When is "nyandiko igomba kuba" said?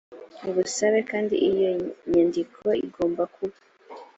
2.11-3.55